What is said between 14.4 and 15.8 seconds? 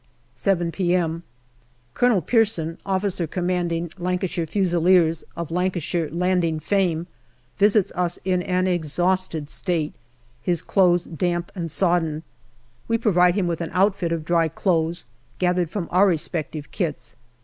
clothes, gathered